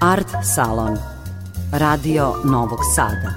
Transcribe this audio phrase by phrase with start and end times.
[0.00, 0.98] Art Salon
[1.72, 3.32] Radio Novog Sada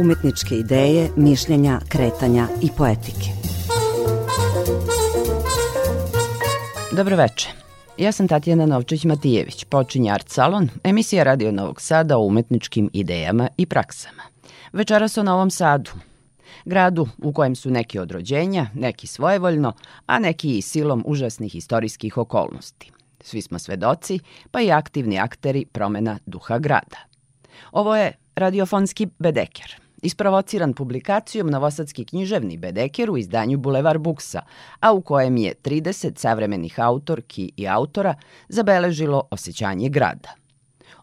[0.00, 3.30] Umetničke ideje, mišljenja, kretanja i poetike
[6.92, 7.48] Dobro veče.
[7.98, 13.66] Ja sam Tatjana Novčić-Matijević, počinje Art Salon, emisija Radio Novog Sada o umetničkim idejama i
[13.66, 14.22] praksama.
[14.72, 15.90] Večeras o Novom Sadu,
[16.64, 19.72] gradu u kojem su neki od rođenja, neki svojevoljno,
[20.06, 22.92] a neki i silom užasnih istorijskih okolnosti.
[23.22, 24.18] Svi smo svedoci,
[24.50, 26.98] pa i aktivni akteri promena duha grada.
[27.72, 34.42] Ovo je radiofonski bedeker, isprovociran publikacijom Novosadski književni bedeker u izdanju Bulevar Buksa,
[34.80, 38.14] a u kojem je 30 savremenih autorki i autora
[38.48, 40.34] zabeležilo osjećanje grada.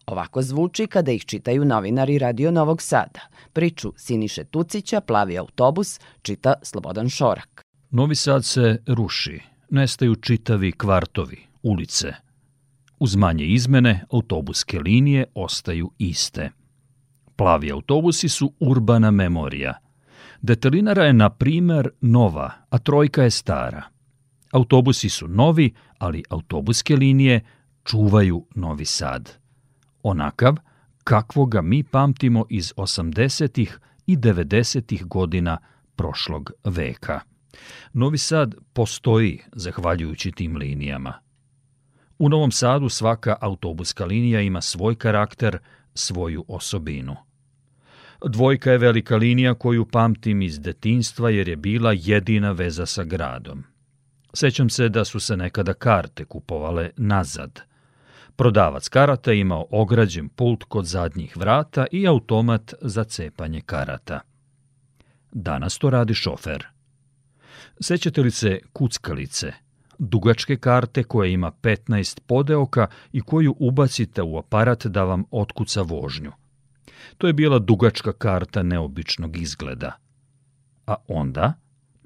[0.06, 3.20] Ovako zvuči kada ih čitaju novinari Radio Novog Sada.
[3.54, 7.62] Priču Siniše Tucića, Plavi autobus, čita Slobodan Šorak.
[7.90, 12.14] Novi Sad se ruši, nestaju čitavi kvartovi, ulice.
[13.00, 16.50] Uz manje izmene, autobuske linije ostaju iste.
[17.36, 19.74] Plavi autobusi su urbana memorija.
[20.42, 23.84] Detelinara je, na primer, nova, a trojka je stara.
[24.52, 27.42] Autobusi su novi, ali autobuske linije
[27.84, 29.32] čuvaju Novi Sad.
[30.04, 30.56] Onakav
[31.04, 33.68] kakvo ga mi pamtimo iz 80.
[34.08, 35.06] i 90.
[35.06, 35.58] godina
[35.96, 37.20] prošlog veka.
[37.94, 41.14] Novi Sad postoji zahvaljujući tim linijama.
[42.20, 45.58] U Novom Sadu svaka autobuska linija ima svoj karakter,
[45.94, 47.16] svoju osobinu.
[48.26, 53.64] Dvojka je velika linija koju pamtim iz detinstva jer je bila jedina veza sa gradom.
[54.34, 57.62] Sećam se da su se nekada karte kupovale nazad.
[58.36, 64.20] Prodavac karata imao ograđen pult kod zadnjih vrata i automat za cepanje karata.
[65.32, 66.68] Danas to radi šofer.
[67.80, 69.54] Sećate li se kuckalice,
[70.00, 76.32] dugačke karte koja ima 15 podeoka i koju ubacite u aparat da vam otkuca vožnju.
[77.18, 79.92] To je bila dugačka karta neobičnog izgleda.
[80.88, 81.54] A onda,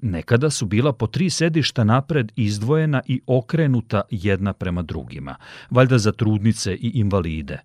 [0.02, 5.36] nekada su bila po tri sedišta napred izdvojena i okrenuta jedna prema drugima,
[5.70, 7.58] valjda za trudnice i invalide.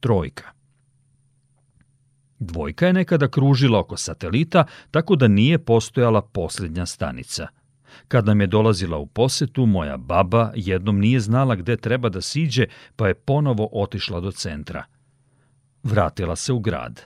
[0.00, 0.44] Trojka.
[2.38, 7.46] Dvojka je nekada kružila oko satelita, tako da nije postojala posljednja stanica–
[8.08, 12.66] Kad nam je dolazila u posetu, moja baba jednom nije znala gde treba da siđe,
[12.96, 14.84] pa je ponovo otišla do centra.
[15.82, 17.00] Vratila se u grad.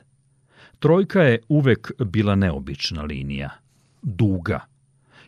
[0.79, 3.51] Trojka je uvek bila neobična linija.
[4.03, 4.61] Duga.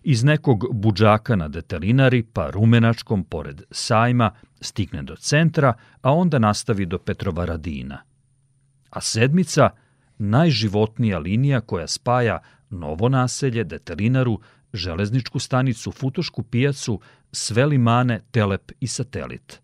[0.03, 4.31] Iz nekog buđaka na detelinari, pa rumenačkom pored sajma,
[4.61, 8.03] stigne do centra, a onda nastavi do Petrovaradina.
[8.91, 9.71] A sedmica,
[10.19, 12.39] najživotnija linija koja spaja
[12.71, 14.41] novo naselje, detelinaru,
[14.77, 17.01] železničku stanicu, futošku pijacu,
[17.33, 19.61] sve limane, telep i satelit.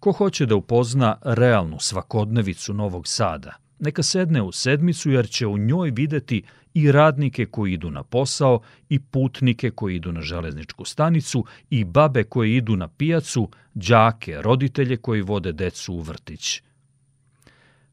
[0.00, 5.58] Ko hoće da upozna realnu svakodnevicu Novog Sada, neka sedne u sedmicu jer će u
[5.58, 6.42] njoj videti
[6.74, 12.24] i radnike koji idu na posao i putnike koji idu na železničku stanicu i babe
[12.24, 16.62] koje idu na pijacu, đake, roditelje koji vode decu u vrtić.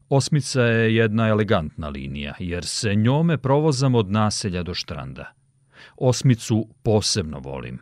[0.08, 5.32] Osmica je jedna elegantna linija, jer se njome provozam od naselja do štranda.
[6.04, 7.78] Osmicu posebno volim.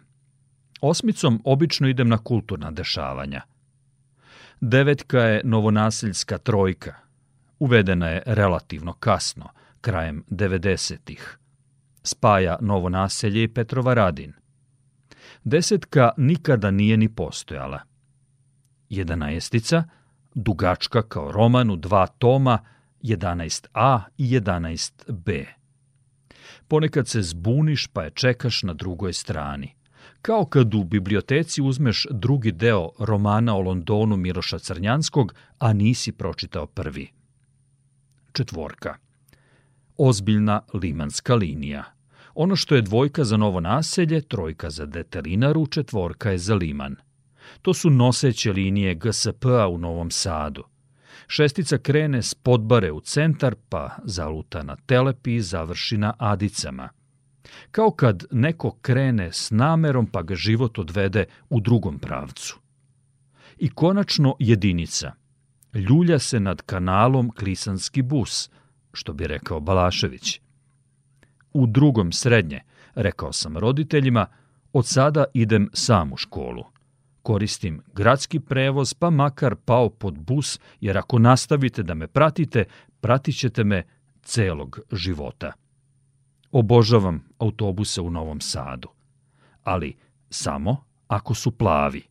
[0.81, 3.41] Osmicom obično idem na kulturna dešavanja.
[4.61, 6.95] Devetka je novonaseljska trojka.
[7.59, 9.49] Uvedena je relativno kasno,
[9.81, 11.39] krajem 90-ih.
[12.03, 14.33] Spaja novo naselje i Petrova Radin.
[15.45, 17.81] Desetka nikada nije ni postojala.
[18.89, 19.85] Jedanaestica,
[20.35, 22.59] dugačka kao roman u dva toma,
[23.03, 25.60] 11a i 11b.
[26.69, 29.75] Ponekad se zbuniš pa je čekaš na drugoj strani.
[30.23, 36.67] Kao kad u biblioteci uzmeš drugi deo romana o Londonu Miloša Crnjanskog, a nisi pročitao
[36.67, 37.09] prvi.
[38.33, 38.97] Četvorka.
[39.97, 41.85] Ozbiljna limanska linija.
[42.35, 46.97] Ono što je dvojka za novo naselje, trojka za detelinaru, četvorka je za liman.
[47.63, 50.65] To su noseće linije GSP-a u Novom Sadu.
[51.33, 56.89] Šestica krene s podbare u centar, pa zaluta na telepi i završi na adicama.
[57.71, 62.59] Kao kad neko krene s namerom pa ga život odvede u drugom pravcu.
[63.59, 65.13] I konačno jedinica.
[65.75, 68.51] Ljulja se nad kanalom klisanski bus,
[68.93, 70.41] što bi rekao Balašević.
[71.53, 72.61] U drugom srednje,
[72.95, 74.27] rekao sam roditeljima,
[74.73, 76.65] od sada idem sam u školu–
[77.23, 82.65] koristim gradski prevoz, pa makar pao pod bus, jer ako nastavite da me pratite,
[83.01, 83.83] pratit ćete me
[84.23, 85.53] celog života.
[86.53, 88.89] Obožavam autobuse u Novom Sadu,
[89.63, 89.97] ali
[90.31, 92.03] samo ako su plavi.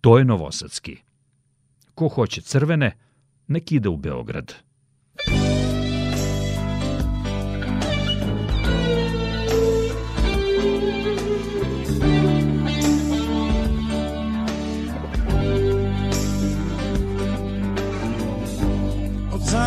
[0.00, 0.96] To je Novosadski.
[1.94, 2.96] Ko hoće crvene,
[3.46, 4.54] nek ide u Beograd.
[5.28, 5.59] Od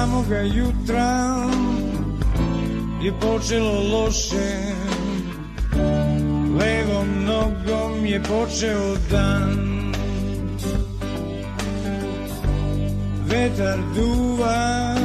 [0.04, 1.48] samoga jutra
[3.02, 4.52] je počelo loše.
[6.60, 9.94] Levom nogom je počeo dan.
[13.28, 14.96] Vetar duva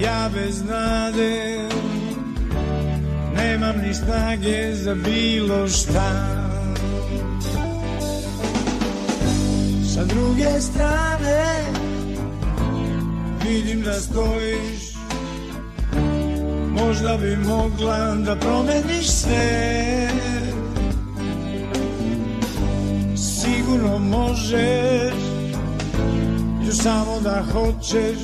[0.00, 1.68] Ja bez nade
[3.36, 6.10] Nemam ni snage za bilo šta.
[9.94, 11.77] Sa druge strane
[13.48, 14.94] Vidim da stojiš.
[16.70, 20.08] Možda bi mogla da promeniš sve.
[23.16, 25.28] Sigurno možeš
[26.68, 28.18] Još samo da hoćeš.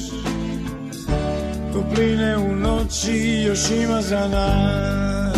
[1.72, 5.36] Topline u noći još ima za nas.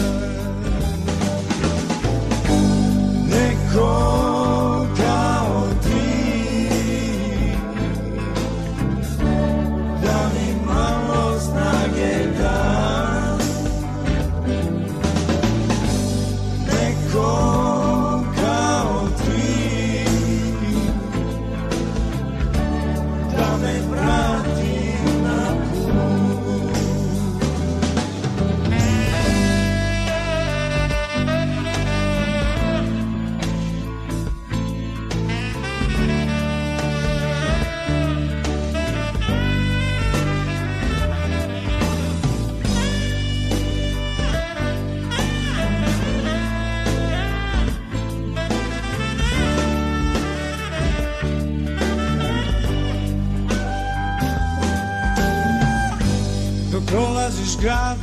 [3.30, 4.35] Neko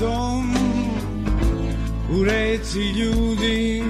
[0.03, 0.53] gradom
[2.19, 3.83] U reci ljudi.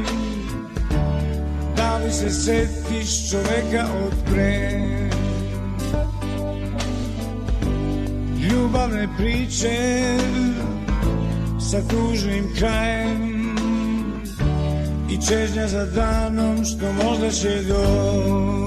[1.77, 4.81] Da li se setiš čoveka od pre?
[8.49, 10.17] Ljubavne priče
[11.71, 13.33] Sa tužnim krajem
[15.09, 18.62] I čežnja za danom Što možda će doći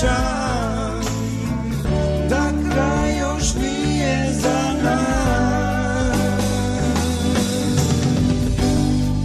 [0.00, 1.00] osjećam
[2.28, 6.16] da kraj još nije za nas.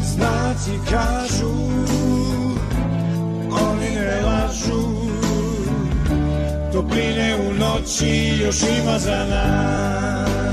[0.04, 1.56] Znaci kažu,
[3.70, 4.84] oni ne lažu,
[6.74, 10.45] topline u noći još ima za nas.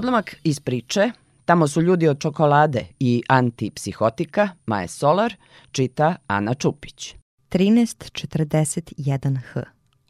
[0.00, 1.10] Odlomak iz priče
[1.44, 5.34] Tamo su ljudi od čokolade i antipsihotika, Maje Solar,
[5.72, 7.14] čita Ana Čupić.
[7.50, 9.62] 1341H.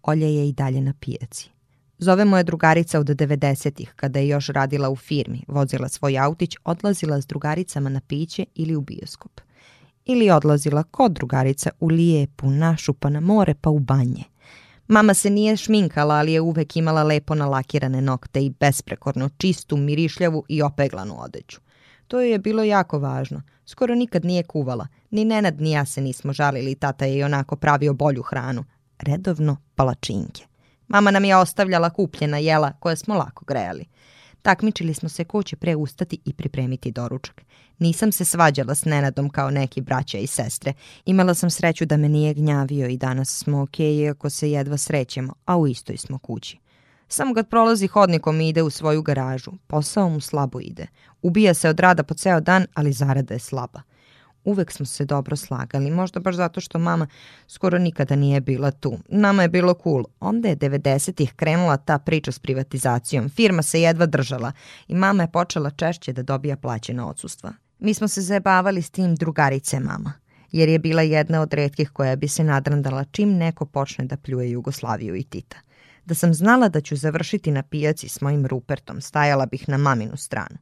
[0.03, 1.51] Olja je i dalje na pijaci.
[1.99, 7.21] Zove je drugarica od 90-ih, kada je još radila u firmi, vozila svoj autić, odlazila
[7.21, 9.41] s drugaricama na piće ili u bioskop.
[10.05, 14.25] Ili odlazila kod drugarica u lijepu, našu, pa na more, pa u banje.
[14.91, 20.45] Mama se nije šminkala, ali je uvek imala lepo nalakirane nokte i besprekorno čistu, mirišljavu
[20.49, 21.61] i opeglanu odeću.
[22.09, 23.43] To joj je bilo jako važno.
[23.67, 24.87] Skoro nikad nije kuvala.
[25.11, 28.65] Ni Nenad ni ja se nismo žalili, tata je i onako pravio bolju hranu.
[28.99, 30.45] Redovno palačinke.
[30.89, 33.85] Mama nam je ostavljala kupljena jela koja smo lako grejali.
[34.43, 37.43] Takmičili smo se ko će pre ustati i pripremiti doručak.
[37.79, 40.73] Nisam se svađala s Nenadom kao neki braća i sestre.
[41.05, 45.35] Imala sam sreću da me nije gnjavio i danas smo okej, iako se jedva srećemo,
[45.45, 46.59] a u istoj smo kući.
[47.09, 49.51] Samo kad prolazi hodnikom i ide u svoju garažu.
[49.67, 50.87] Posao mu slabo ide.
[51.23, 53.83] Ubija se od rada po ceo dan, ali zarada je slaba.
[54.45, 57.07] Uvek smo se dobro slagali, možda baš zato što mama
[57.47, 58.99] skoro nikada nije bila tu.
[59.09, 60.05] Nama je bilo cool.
[60.21, 63.29] Onda je 90-ih krenula ta priča s privatizacijom.
[63.29, 64.53] Firma se jedva držala
[64.89, 67.53] i mama je počela češće da dobija plaćena odsustva.
[67.79, 70.13] Mi smo se zajebavali s tim drugarice mama
[70.53, 74.51] jer je bila jedna od redkih koja bi se nadrandala čim neko počne da pljuje
[74.51, 75.57] Jugoslaviju i Tita.
[76.05, 80.17] Da sam znala da ću završiti na pijaci s mojim Rupertom, stajala bih na maminu
[80.17, 80.57] stranu.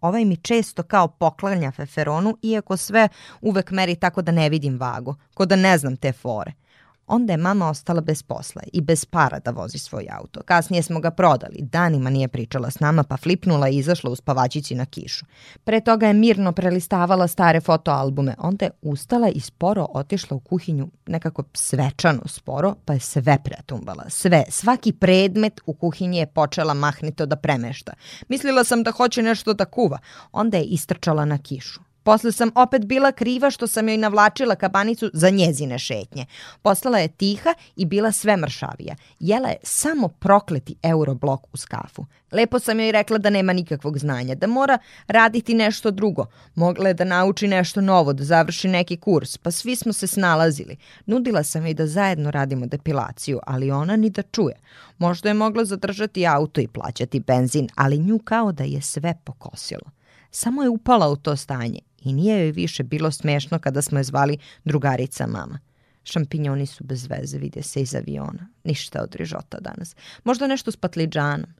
[0.00, 3.08] Ovaj mi često kao poklanja feferonu, iako sve
[3.40, 6.52] uvek meri tako da ne vidim vagu, ko da ne znam te fore–
[7.08, 10.40] Onda je mama ostala bez posla i bez para da vozi svoj auto.
[10.42, 14.74] Kasnije smo ga prodali, danima nije pričala s nama pa flipnula i izašla u spavačići
[14.74, 15.26] na kišu.
[15.64, 20.88] Pre toga je mirno prelistavala stare fotoalbume, onda je ustala i sporo otišla u kuhinju,
[21.06, 24.04] nekako svečano sporo, pa je sve pretumbala.
[24.08, 27.92] Sve, svaki predmet u kuhinji je počela mahnito da premešta.
[28.28, 29.98] Mislila sam da hoće nešto da kuva,
[30.32, 31.87] onda je istrčala na kišu.
[32.08, 36.26] Posle sam opet bila kriva što sam joj navlačila kabanicu za njezine šetnje.
[36.62, 38.94] Postala je tiha i bila sve mršavija.
[39.20, 42.06] Jela je samo prokleti euroblok u skafu.
[42.32, 46.26] Lepo sam joj rekla da nema nikakvog znanja, da mora raditi nešto drugo.
[46.54, 50.76] Mogla je da nauči nešto novo, da završi neki kurs, pa svi smo se snalazili.
[51.06, 54.54] Nudila sam joj da zajedno radimo depilaciju, ali ona ni da čuje.
[54.98, 59.90] Možda je mogla zadržati auto i plaćati benzin, ali nju kao da je sve pokosilo.
[60.30, 64.04] Samo je upala u to stanje i nije joj više bilo smešno kada smo je
[64.04, 65.58] zvali drugarica mama.
[66.04, 68.48] Šampinjoni su bez veze, vide se iz aviona.
[68.64, 69.96] Ništa od rižota danas.
[70.24, 71.50] Možda nešto s patliđanom.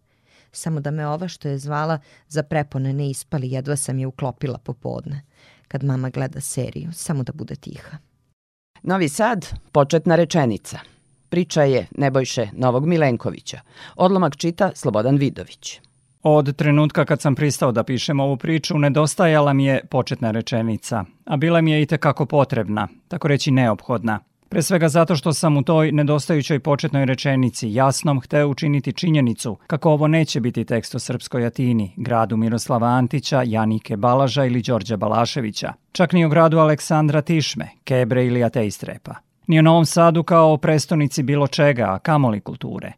[0.53, 4.59] Samo da me ova što je zvala za prepone ne ispali, jedva sam je uklopila
[4.59, 5.23] popodne.
[5.69, 7.99] Kad mama gleda seriju, samo da bude tiha.
[8.83, 10.79] Novi Sad, početna rečenica.
[11.29, 13.61] Priča je Nebojše Novog Milenkovića.
[13.97, 15.81] Odlomak čita Slobodan Vidović.
[16.31, 21.37] Od trenutka kad sam pristao da pišem ovu priču, nedostajala mi je početna rečenica, a
[21.37, 24.21] bila mi je i tekako potrebna, tako reći neophodna.
[24.49, 29.91] Pre svega zato što sam u toj nedostajućoj početnoj rečenici jasnom hteo učiniti činjenicu kako
[29.91, 35.73] ovo neće biti tekst o Srpskoj Atini, gradu Miroslava Antića, Janike Balaža ili Đorđa Balaševića,
[35.93, 39.15] čak ni o gradu Aleksandra Tišme, Kebre ili Ateistrepa.
[39.47, 42.93] Ni o Novom Sadu kao o prestonici bilo čega, a kamoli kulture.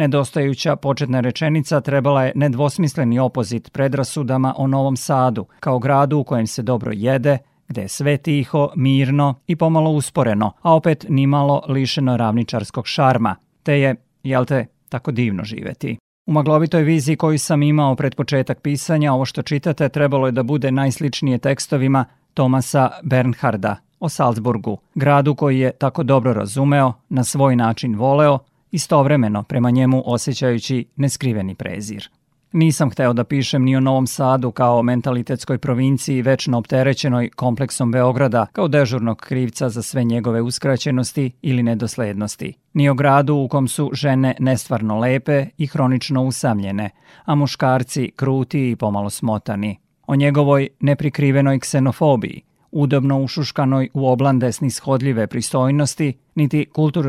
[0.00, 6.46] Nedostajuća početna rečenica trebala je nedvosmisleni opozit predrasudama o Novom Sadu, kao gradu u kojem
[6.46, 7.38] se dobro jede,
[7.68, 13.80] gde je sve tiho, mirno i pomalo usporeno, a opet nimalo lišeno ravničarskog šarma, te
[13.80, 15.96] je, jel te, tako divno živeti.
[16.26, 20.42] U maglovitoj viziji koju sam imao pred početak pisanja, ovo što čitate trebalo je da
[20.42, 22.04] bude najsličnije tekstovima
[22.34, 28.38] Tomasa Bernharda o Salzburgu, gradu koji je tako dobro razumeo, na svoj način voleo,
[28.70, 32.10] istovremeno prema njemu osjećajući neskriveni prezir.
[32.52, 38.46] Nisam hteo da pišem ni o Novom Sadu kao mentalitetskoj provinciji večno opterećenoj kompleksom Beograda
[38.52, 42.54] kao dežurnog krivca za sve njegove uskraćenosti ili nedoslednosti.
[42.72, 46.90] Ni o gradu u kom su žene nestvarno lepe i hronično usamljene,
[47.24, 49.76] a muškarci kruti i pomalo smotani.
[50.06, 56.66] O njegovoj neprikrivenoj ksenofobiji, udobno ušuškanoj u oblande snishodljive pristojnosti, niti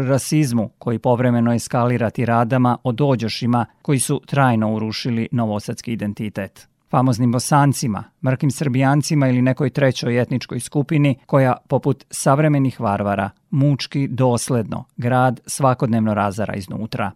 [0.07, 8.03] rasizmu koji povremeno eskalira tiradama o dođošima koji su trajno urušili novosadski identitet famoznim bosancima,
[8.25, 16.13] mrkim srbijancima ili nekoj trećoj etničkoj skupini koja, poput savremenih varvara, mučki dosledno grad svakodnevno
[16.13, 17.11] razara iznutra.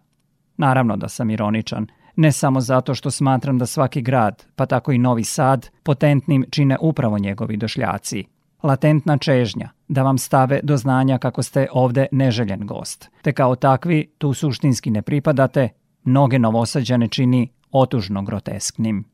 [0.56, 1.86] Naravno da sam ironičan,
[2.16, 6.76] ne samo zato što smatram da svaki grad, pa tako i Novi Sad, potentnim čine
[6.80, 8.24] upravo njegovi došljaci–
[8.66, 14.10] latentna čežnja da vam stave do znanja kako ste ovde neželjen gost, te kao takvi
[14.18, 15.68] tu suštinski ne pripadate,
[16.04, 19.04] mnoge novosađane čini otužno grotesknim.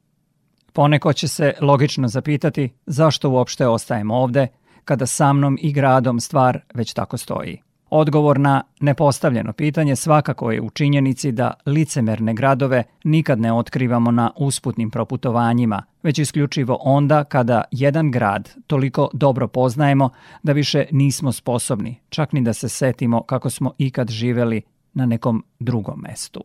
[0.72, 4.46] Poneko će se logično zapitati zašto uopšte ostajemo ovde,
[4.84, 7.62] kada sa mnom i gradom stvar već tako stoji.
[7.94, 14.30] Odgovor na nepostavljeno pitanje svakako je u činjenici da licemerne gradove nikad ne otkrivamo na
[14.36, 20.10] usputnim proputovanjima, već isključivo onda kada jedan grad toliko dobro poznajemo
[20.42, 24.62] da više nismo sposobni, čak ni da se setimo kako smo ikad živeli
[24.94, 26.44] na nekom drugom mestu.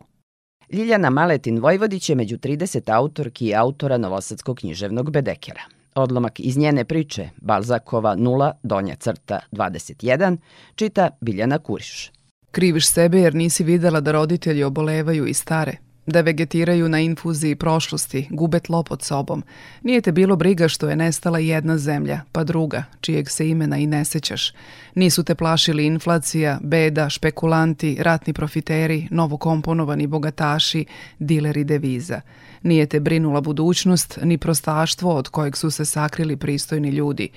[0.72, 5.77] Ljiljana Maletin Vojvodić je među 30 autorki i autora Novosadskog književnog bedekera.
[5.94, 10.36] Odlomak iz njene priče Balzakova 0, donja crta 21,
[10.74, 12.12] čita Biljana Kuriš.
[12.50, 15.87] Kriviš sebe jer nisi videla da roditelji obolevaju i stare.
[16.08, 19.42] Da vegetiraju na infuziji prošlosti, gube tlo pod sobom.
[19.82, 23.86] Nije te bilo briga što je nestala jedna zemlja, pa druga, čijeg se imena i
[23.86, 24.52] ne sećaš.
[24.94, 30.84] Nisu te plašili inflacija, beda, špekulanti, ratni profiteri, novokomponovani bogataši,
[31.18, 32.20] dileri deviza.
[32.62, 37.28] Nije te brinula budućnost, ni prostaštvo od kojeg su se sakrili pristojni ljudi.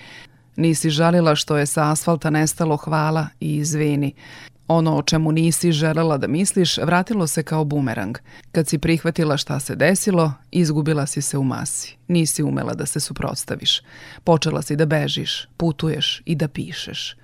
[0.56, 4.14] Nisi žalila što je sa asfalta nestalo hvala i izvini.
[4.72, 8.18] Ono o čemu nisi želela da misliš vratilo se kao bumerang.
[8.52, 11.96] Kad si prihvatila šta se desilo, izgubila si se u masi.
[12.08, 13.82] Nisi umela da se suprotstaviš.
[14.24, 17.16] Počela si da bežiš, putuješ i da pišeš.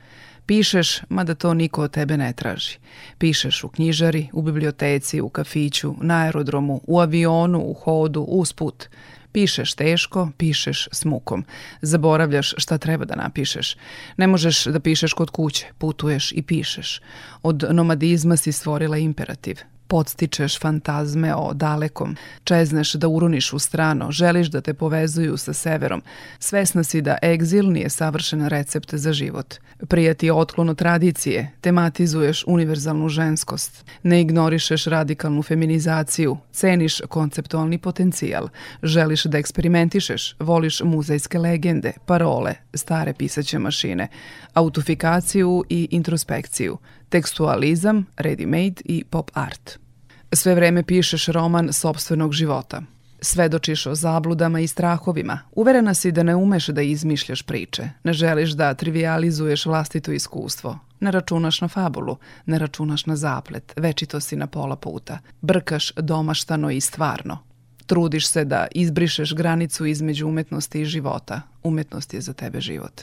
[0.45, 2.77] Pišeš, mada to niko od tebe ne traži.
[3.17, 8.89] Pišeš u knjižari, u biblioteci, u kafiću, na aerodromu, u avionu, u hodu, usput.
[9.37, 11.45] Pišeš teško, pišeš s mukom.
[11.81, 13.75] Zaboravljaš šta treba da napišeš.
[14.17, 17.01] Ne možeš da pišeš kod kuće, putuješ i pišeš.
[17.43, 24.47] Od nomadizma si stvorila imperativ podstičeš fantazme o dalekom, čezneš da uruniš u strano, želiš
[24.47, 26.01] da te povezuju sa severom.
[26.39, 29.55] Svesna si da egzil nije savršen recept za život.
[29.87, 38.49] Prijati otklon od tradicije, tematizuješ univerzalnu ženskost, ne ignorišeš radikalnu feminizaciju, ceniš konceptualni potencijal,
[38.83, 44.07] želiš da eksperimentišeš, voliš muzejske legende, parole, stare pisaće mašine,
[44.53, 46.77] autofikaciju i introspekciju–
[47.09, 49.79] tekstualizam, ready-made i pop art.
[50.33, 52.81] Sve vreme pišeš roman sobstvenog života.
[53.21, 55.39] Svedočiš o zabludama i strahovima.
[55.51, 57.89] Uverena si da ne umeš da izmišljaš priče.
[58.03, 60.79] Ne želiš da trivializuješ vlastito iskustvo.
[60.99, 65.19] Ne računaš na fabulu, ne računaš na zaplet, večito si na pola puta.
[65.41, 67.37] Brkaš domaštano i stvarno.
[67.85, 71.41] Trudiš se da izbrišeš granicu između umetnosti i života.
[71.63, 73.01] Umetnost je za tebe život.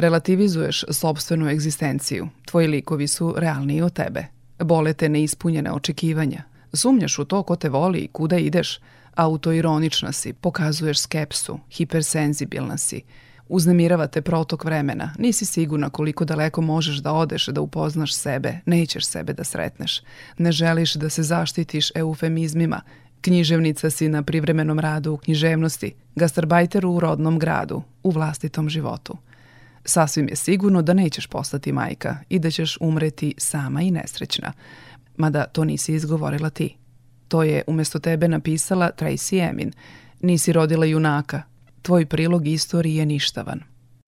[0.00, 2.28] Relativizuješ sobstvenu egzistenciju.
[2.44, 4.24] Tvoji likovi su realniji od tebe.
[4.58, 6.42] Bole te neispunjene očekivanja.
[6.72, 8.78] Sumnjaš u to ko te voli i kuda ideš.
[9.14, 13.02] Autoironična si, pokazuješ skepsu, hipersenzibilna si.
[13.48, 15.14] Uznemirava te protok vremena.
[15.18, 18.58] Nisi sigurna koliko daleko možeš da odeš da upoznaš sebe.
[18.66, 20.02] Nećeš sebe da sretneš.
[20.38, 22.80] Ne želiš da se zaštitiš eufemizmima.
[23.20, 25.94] Književnica si na privremenom radu u književnosti.
[26.14, 29.16] Gastarbajter u rodnom gradu, u vlastitom životu–
[29.90, 34.52] Sasvim je sigurno da nećeš postati majka i da ćeš umreti sama i nesrećna.
[35.16, 36.76] Mada to nisi izgovorila ti.
[37.28, 39.72] To je umesto tebe napisala Tracy Emin.
[40.20, 41.42] Nisi rodila junaka.
[41.82, 43.60] Tvoj prilog istoriji je ništavan.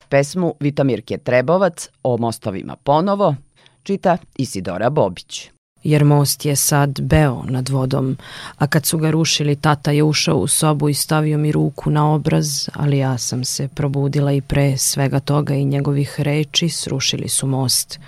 [0.08, 3.34] Pesmu Vitamirke Trebovac o mostovima ponovo
[3.82, 5.50] čita Isidora Bobić
[5.84, 8.16] jer most je sad beo nad vodom,
[8.58, 12.12] a kad su ga rušili tata je ušao u sobu i stavio mi ruku na
[12.12, 17.46] obraz, ali ja sam se probudila i pre svega toga i njegovih reči srušili su
[17.46, 18.00] most.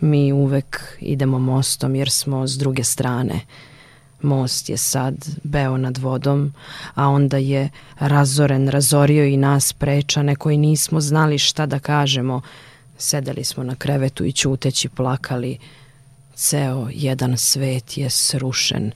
[0.00, 3.40] Mi uvek idemo mostom jer smo s druge strane.
[4.22, 6.52] Most je sad beo nad vodom,
[6.94, 12.40] a onda je razoren razorio i nas prečane koji nismo znali šta da kažemo.
[12.98, 15.58] Sedeli smo na krevetu i ćuteći plakali,
[16.42, 18.92] Ceo jedan svet je srušen,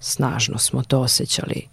[0.00, 1.66] snažno smo to osjećali.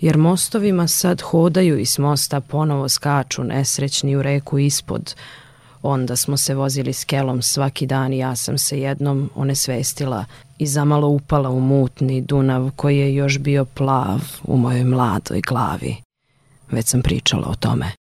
[0.00, 5.14] Jer mostovima sad hodaju i s mosta ponovo skaču nesrećni u reku ispod.
[5.82, 10.24] Onda smo se vozili s kelom svaki dan i ja sam se jednom onesvestila
[10.58, 15.96] i zamalo upala u mutni Dunav koji je još bio plav u mojoj mladoj glavi.
[16.70, 18.03] Već sam pričala o tome.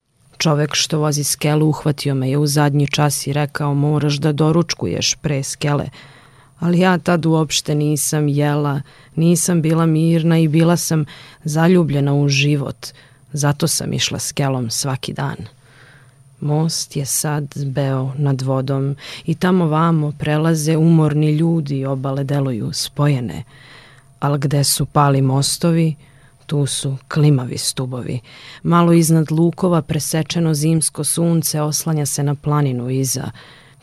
[0.44, 5.16] Čovek što vozi skelu uhvatio me je u zadnji čas i rekao moraš da doručkuješ
[5.16, 5.86] pre skele,
[6.60, 8.82] ali ja tad uopšte nisam jela,
[9.16, 11.06] nisam bila mirna i bila sam
[11.44, 12.88] zaljubljena u život,
[13.34, 15.36] zato sam išla skelom svaki dan.
[16.40, 23.44] Most je sad beo nad vodom i tamo vamo prelaze umorni ljudi obale deluju spojene,
[24.20, 25.96] ali gde su pali mostovi,
[26.46, 28.20] tu su klimavi stubovi.
[28.64, 33.32] Malo iznad lukova presečeno zimsko sunce oslanja se na planinu iza,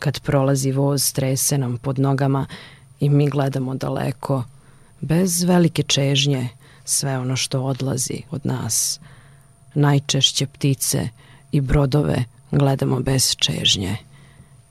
[0.00, 2.46] Kad prolazi voz, trese nam pod nogama
[3.00, 4.44] i mi gledamo daleko,
[5.00, 6.48] bez velike čežnje,
[6.84, 9.00] sve ono što odlazi od nas.
[9.74, 11.08] Najčešće ptice
[11.52, 13.96] i brodove gledamo bez čežnje.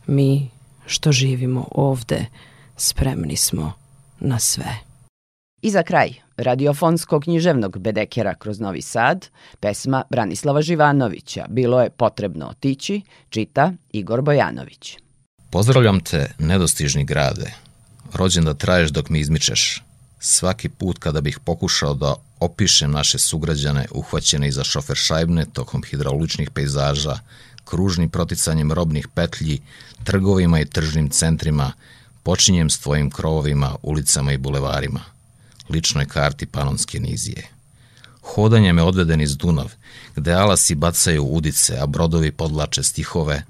[0.08, 0.49] Mi
[0.86, 2.25] što živimo ovde,
[2.78, 3.73] spremni smo
[4.19, 4.78] na sve.
[5.62, 9.28] I za kraj, radiofonsko-književnog bedekera kroz Novi Sad,
[9.60, 14.97] pesma Branislava Živanovića Bilo je potrebno otići, čita Igor Bojanović.
[15.49, 17.52] Pozdravljam te, nedostižni grade,
[18.13, 19.84] rođen da traješ dok mi izmičeš.
[20.19, 26.49] Svaki put kada bih pokušao da opišem naše sugrađane uhvaćene iza šofer šajbne tokom hidrauličnih
[26.49, 27.19] pejzaža,
[27.65, 29.62] kružnim proticanjem robnih petlji,
[30.04, 31.71] trgovima i tržnim centrima,
[32.23, 35.18] počinjem s tvojim krovovima, ulicama i bulevarima.
[35.69, 37.47] Ličnoj karti Panonske nizije.
[38.21, 39.71] Hodanje me odveden iz Dunav,
[40.15, 43.43] gde alasi bacaju udice, a brodovi podlače stihove,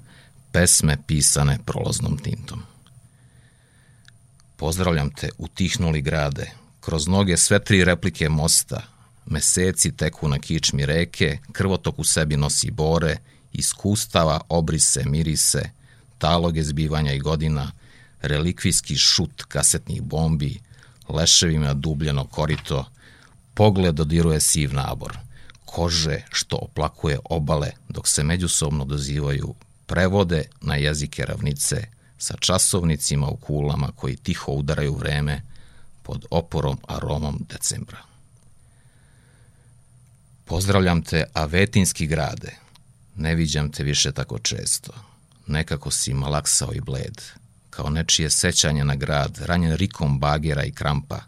[0.52, 2.62] pesme pisane prolaznom tintom.
[4.56, 8.82] Pozdravljam te, utihnuli grade, kroz noge sve tri replike mosta,
[9.26, 13.16] meseci teku na kičmi reke, krvotok u sebi nosi bore,
[13.52, 15.70] iskustava, obrise, mirise,
[16.18, 17.72] taloge zbivanja i godina,
[18.22, 20.60] relikvijski šut kasetnih bombi,
[21.10, 22.84] leševima dubljeno korito,
[23.54, 25.18] pogled dodiruje siv nabor,
[25.64, 29.54] kože što oplakuje obale dok se međusobno dozivaju,
[29.86, 31.84] prevode na jezike ravnice
[32.18, 35.42] sa časovnicima u kulama koji tiho udaraju vreme
[36.02, 37.98] pod oporom aromom decembra.
[40.44, 42.56] Pozdravljam te, Avetinski grade.
[43.16, 44.92] Ne viđam te više tako često.
[45.46, 47.22] Nekako si malaksao i bled,
[47.70, 51.20] kao nečije sećanje na grad, ranjen rikom bagera i krampa,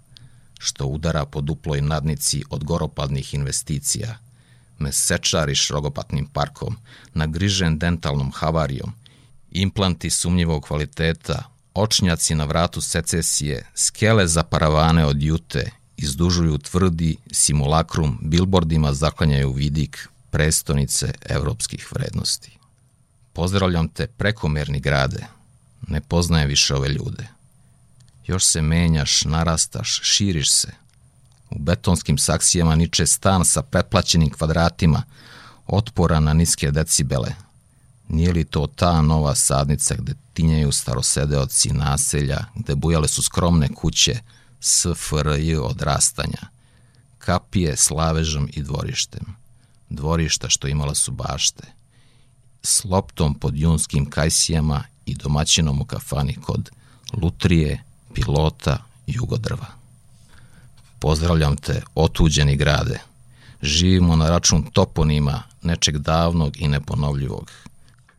[0.58, 4.18] što udara po duploj nadnici od goropadnih investicija,
[4.78, 6.76] me sečariš rogopatnim parkom,
[7.14, 8.92] nagrižen dentalnom havarijom,
[9.50, 11.42] implanti sumnjivog kvaliteta,
[11.74, 20.08] očnjaci na vratu secesije, skele za paravane od jute, izdužuju tvrdi simulakrum, bilbordima zaklanjaju vidik
[20.30, 22.58] prestonice evropskih vrednosti.
[23.32, 25.26] Pozdravljam te prekomerni grade,
[25.88, 27.28] ne poznajem više ove ljude.
[28.26, 30.72] Još se menjaš, narastaš, širiš se.
[31.50, 35.02] U betonskim saksijama niče stan sa pretplaćenim kvadratima,
[35.66, 37.34] otpora na niske decibele.
[38.08, 44.20] Nije li to ta nova sadnica gde tinjaju starosedeoci naselja, gde bujale su skromne kuće,
[44.60, 46.48] SFRJ odrastanja,
[47.18, 49.36] kapije s lavežom i dvorištem,
[49.88, 51.66] dvorišta što imala su bašte,
[52.62, 56.70] s loptom pod junskim kajsijama i domaćinom u kafani kod
[57.12, 57.82] Lutrije,
[58.14, 59.66] pilota, jugodrva.
[60.98, 62.98] Pozdravljam te, otuđeni grade.
[63.62, 67.50] Živimo na račun toponima, nečeg davnog i neponovljivog.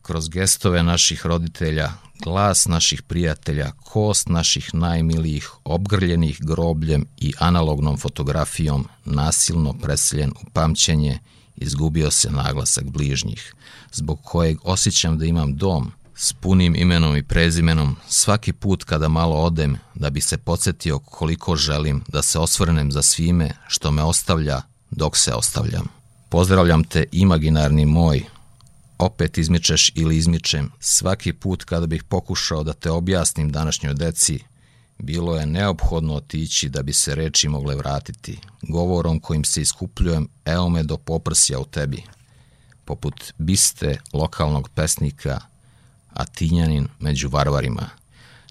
[0.01, 1.91] Kroz gestove naših roditelja,
[2.23, 11.19] glas naših prijatelja, kost naših najmilijih, obgrljenih grobljem i analognom fotografijom, nasilno preseljen u pamćenje,
[11.55, 13.53] izgubio se naglasak bližnjih,
[13.91, 19.35] zbog kojeg osjećam da imam dom– s punim imenom i prezimenom svaki put kada malo
[19.35, 24.61] odem da bi se podsjetio koliko želim da se osvrnem za svime što me ostavlja
[24.91, 25.87] dok se ostavljam.
[26.29, 28.25] Pozdravljam te imaginarni moj,
[28.97, 34.39] opet izmičeš ili izmičem, svaki put kada bih pokušao da te objasnim današnjoj deci,
[34.97, 40.69] bilo je neophodno otići da bi se reči mogle vratiti, govorom kojim se iskupljujem, evo
[40.69, 42.03] me do poprsja u tebi.
[42.85, 45.39] Poput biste lokalnog pesnika–
[46.13, 47.89] a Tinjanin među varvarima.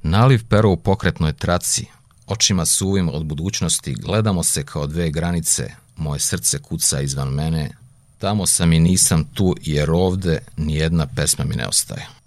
[0.02, 1.86] Naliv pero u pokretnoj traci,
[2.26, 7.70] očima suvim od budućnosti, gledamo se kao dve granice, moje srce kuca izvan mene,
[8.18, 12.21] tamo sam i nisam tu jer ovde ni jedna pesma mi ne ostaje.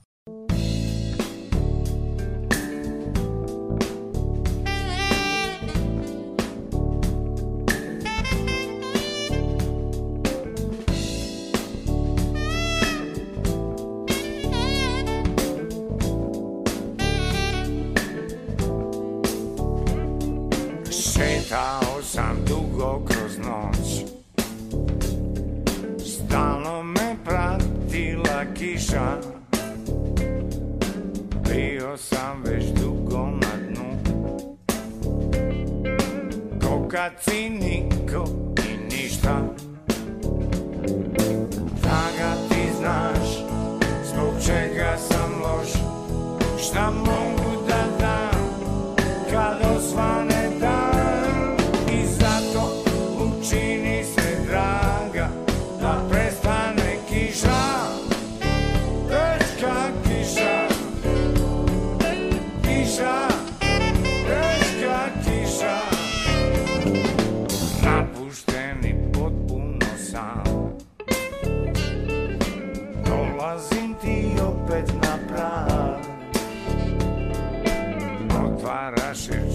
[46.85, 47.44] I'm wrong.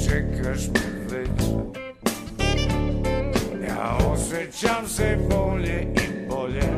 [0.04, 1.40] çekiş birlik
[3.68, 6.70] Ja osjećam se bolje i bolje.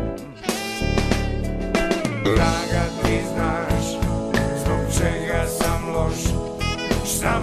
[2.24, 3.84] Draga ti znaš
[4.64, 6.18] Zbog čega sam loš.
[7.06, 7.40] Šta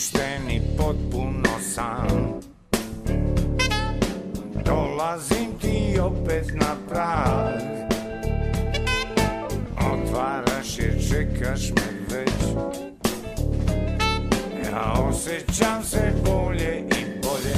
[0.00, 2.08] opušteni potpuno sam.
[4.64, 7.60] Dolazim ti opet na prag.
[9.92, 12.32] Otvaraš je, čekaš me već.
[14.64, 17.56] Ja osjećam se bolje i bolje.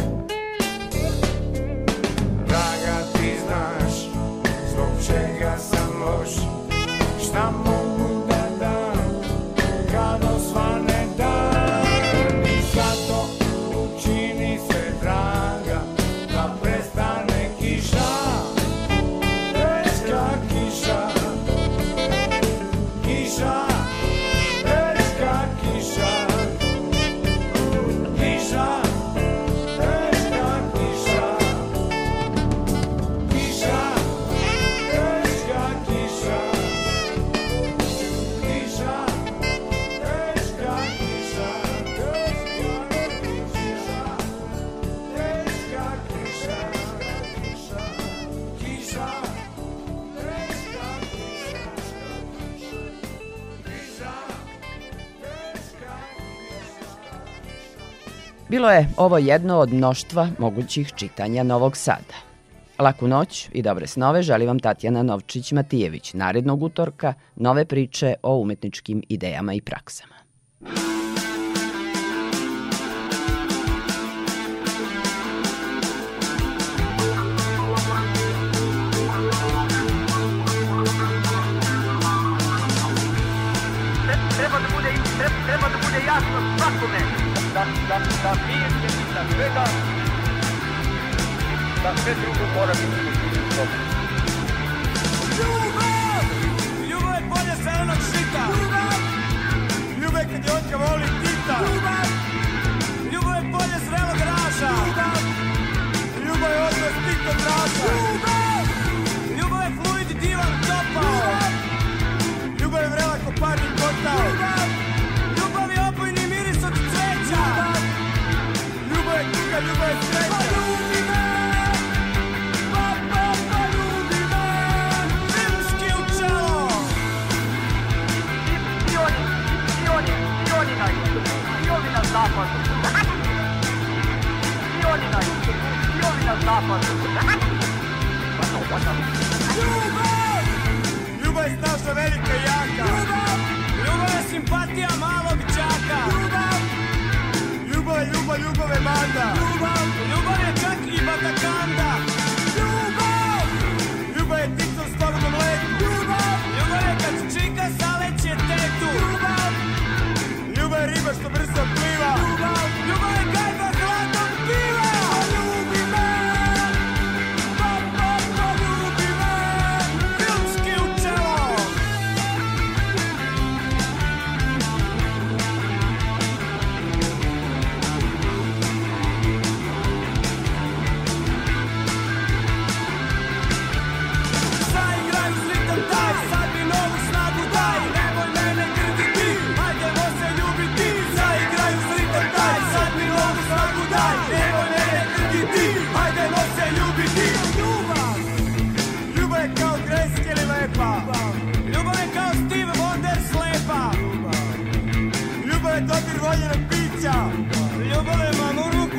[2.46, 3.94] Draga ti znaš
[4.72, 6.31] Zbog čega sam loš.
[7.24, 7.82] Šta mogu
[58.53, 62.15] Bilo je ovo jedno od mnoštva mogućih čitanja Novog Sada.
[62.79, 69.03] Laku noć i dobre snove želi vam Tatjana Novčić-Matijević narednog utorka nove priče o umetničkim
[69.09, 70.15] idejama i praksama.
[84.37, 84.91] Treba da bude,
[85.47, 86.52] treba da bude jasno
[91.83, 93.91] Za Petru Bukora, Petru Bukora.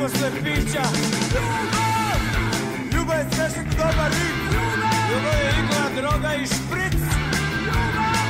[0.04, 0.82] posle pića
[1.34, 2.20] Ljubav!
[2.92, 4.38] Ljubav je sve što dobar rit
[5.10, 7.00] Ljubav je igla, droga i špric
[7.66, 8.28] Ljubav!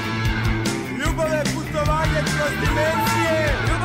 [0.99, 3.84] Ljubav je putovanje kroz dimenzije Ljubav!